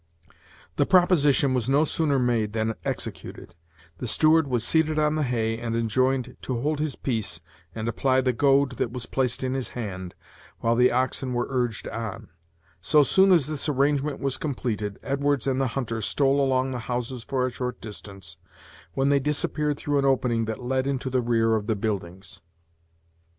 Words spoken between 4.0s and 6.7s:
steward was seated on the hay, and enjoined to